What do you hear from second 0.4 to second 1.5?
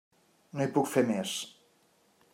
No hi puc fer més.